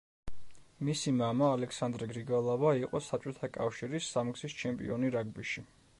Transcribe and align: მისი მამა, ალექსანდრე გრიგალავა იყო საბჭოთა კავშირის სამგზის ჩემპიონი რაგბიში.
მისი 0.87 1.13
მამა, 1.17 1.49
ალექსანდრე 1.57 2.07
გრიგალავა 2.13 2.73
იყო 2.85 3.03
საბჭოთა 3.11 3.53
კავშირის 3.61 4.11
სამგზის 4.17 4.57
ჩემპიონი 4.63 5.17
რაგბიში. 5.19 5.69